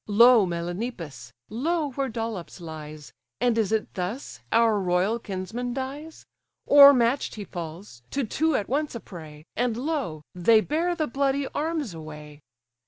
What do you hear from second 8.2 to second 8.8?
two at